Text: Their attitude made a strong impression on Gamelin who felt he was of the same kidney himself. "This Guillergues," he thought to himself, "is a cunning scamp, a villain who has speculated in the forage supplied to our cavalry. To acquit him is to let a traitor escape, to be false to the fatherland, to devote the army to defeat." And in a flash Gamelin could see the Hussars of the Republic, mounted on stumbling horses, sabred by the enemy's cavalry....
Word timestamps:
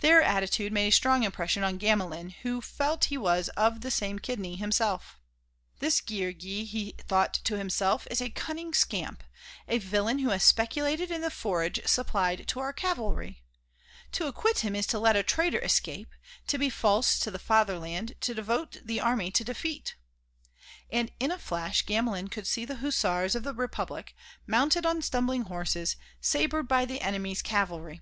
Their 0.00 0.20
attitude 0.20 0.72
made 0.72 0.88
a 0.88 0.90
strong 0.90 1.22
impression 1.22 1.62
on 1.62 1.78
Gamelin 1.78 2.30
who 2.42 2.60
felt 2.60 3.04
he 3.04 3.16
was 3.16 3.50
of 3.50 3.82
the 3.82 3.90
same 3.92 4.18
kidney 4.18 4.56
himself. 4.56 5.16
"This 5.78 6.00
Guillergues," 6.00 6.70
he 6.70 6.96
thought 6.98 7.34
to 7.44 7.56
himself, 7.56 8.04
"is 8.10 8.20
a 8.20 8.30
cunning 8.30 8.74
scamp, 8.74 9.22
a 9.68 9.78
villain 9.78 10.18
who 10.18 10.30
has 10.30 10.42
speculated 10.42 11.12
in 11.12 11.20
the 11.20 11.30
forage 11.30 11.80
supplied 11.86 12.48
to 12.48 12.58
our 12.58 12.72
cavalry. 12.72 13.44
To 14.10 14.26
acquit 14.26 14.58
him 14.64 14.74
is 14.74 14.88
to 14.88 14.98
let 14.98 15.14
a 15.14 15.22
traitor 15.22 15.60
escape, 15.60 16.08
to 16.48 16.58
be 16.58 16.68
false 16.68 17.16
to 17.20 17.30
the 17.30 17.38
fatherland, 17.38 18.16
to 18.22 18.34
devote 18.34 18.78
the 18.84 18.98
army 19.00 19.30
to 19.30 19.44
defeat." 19.44 19.94
And 20.90 21.12
in 21.20 21.30
a 21.30 21.38
flash 21.38 21.86
Gamelin 21.86 22.26
could 22.26 22.48
see 22.48 22.64
the 22.64 22.78
Hussars 22.78 23.36
of 23.36 23.44
the 23.44 23.54
Republic, 23.54 24.16
mounted 24.48 24.84
on 24.84 25.00
stumbling 25.00 25.42
horses, 25.42 25.94
sabred 26.20 26.66
by 26.66 26.84
the 26.86 27.00
enemy's 27.00 27.40
cavalry.... 27.40 28.00